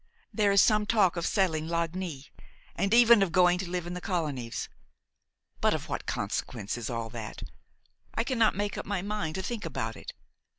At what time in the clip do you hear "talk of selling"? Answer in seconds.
0.87-1.67